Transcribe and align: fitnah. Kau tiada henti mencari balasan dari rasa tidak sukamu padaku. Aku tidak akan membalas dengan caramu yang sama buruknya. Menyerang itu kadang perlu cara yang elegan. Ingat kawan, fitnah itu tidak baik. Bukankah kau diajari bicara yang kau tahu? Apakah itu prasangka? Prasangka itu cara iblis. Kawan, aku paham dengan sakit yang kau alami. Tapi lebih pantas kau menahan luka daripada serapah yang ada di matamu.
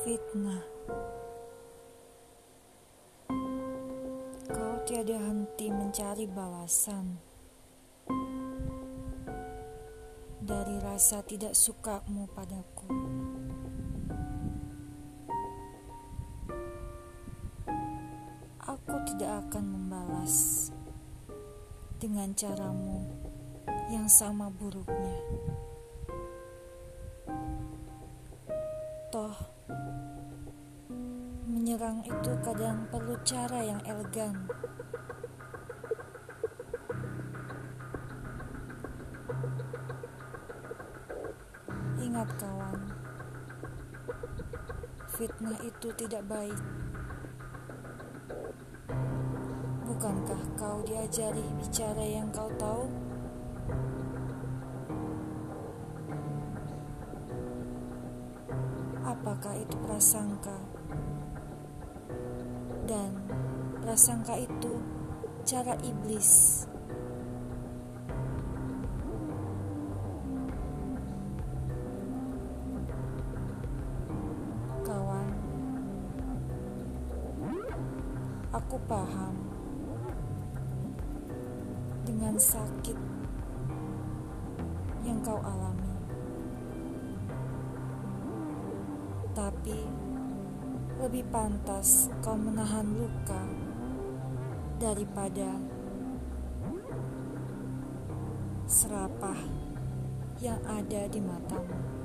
fitnah. 0.00 0.64
Kau 4.48 4.74
tiada 4.88 5.16
henti 5.20 5.68
mencari 5.68 6.24
balasan 6.24 7.20
dari 10.40 10.76
rasa 10.80 11.20
tidak 11.20 11.52
sukamu 11.52 12.24
padaku. 12.32 12.88
Aku 18.64 18.94
tidak 19.04 19.44
akan 19.48 19.64
membalas 19.68 20.68
dengan 22.00 22.32
caramu 22.32 23.04
yang 23.92 24.08
sama 24.08 24.48
buruknya. 24.48 25.20
Menyerang 31.70 32.02
itu 32.02 32.34
kadang 32.42 32.82
perlu 32.90 33.14
cara 33.22 33.62
yang 33.62 33.78
elegan. 33.86 34.34
Ingat 42.02 42.26
kawan, 42.42 42.80
fitnah 45.14 45.54
itu 45.62 45.94
tidak 45.94 46.26
baik. 46.26 46.58
Bukankah 49.86 50.42
kau 50.58 50.82
diajari 50.82 51.46
bicara 51.54 52.02
yang 52.02 52.34
kau 52.34 52.50
tahu? 52.58 52.90
Apakah 59.06 59.54
itu 59.54 59.78
prasangka? 59.86 60.79
Prasangka 63.90 64.38
itu 64.38 64.78
cara 65.42 65.74
iblis. 65.82 66.62
Kawan, 74.86 75.28
aku 78.54 78.78
paham 78.86 79.34
dengan 82.06 82.38
sakit 82.38 82.94
yang 85.02 85.18
kau 85.26 85.42
alami. 85.42 85.94
Tapi 89.34 89.82
lebih 91.02 91.26
pantas 91.34 92.06
kau 92.22 92.38
menahan 92.38 92.86
luka 92.94 93.69
daripada 94.80 95.60
serapah 98.64 99.36
yang 100.40 100.56
ada 100.64 101.04
di 101.12 101.20
matamu. 101.20 101.99